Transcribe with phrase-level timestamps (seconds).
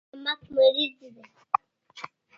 [0.09, 1.23] شمک مریض ده